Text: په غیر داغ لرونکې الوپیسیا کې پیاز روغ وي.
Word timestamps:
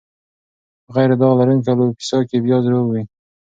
په 0.85 0.89
غیر 0.95 1.11
داغ 1.19 1.33
لرونکې 1.39 1.69
الوپیسیا 1.71 2.19
کې 2.29 2.43
پیاز 2.45 2.63
روغ 2.71 2.85
وي. 2.91 3.03